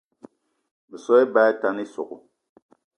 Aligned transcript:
Meso 0.89 1.09
á 1.15 1.17
lebá 1.19 1.41
atane 1.49 1.81
ísogò 1.87 2.17